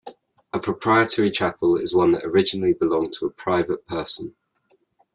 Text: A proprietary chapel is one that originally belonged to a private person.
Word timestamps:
A 0.51 0.59
proprietary 0.59 1.29
chapel 1.29 1.77
is 1.77 1.93
one 1.93 2.13
that 2.13 2.23
originally 2.23 2.73
belonged 2.73 3.13
to 3.13 3.27
a 3.27 3.31
private 3.31 3.85
person. 3.85 4.33